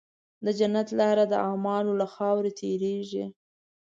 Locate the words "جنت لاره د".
0.59-1.33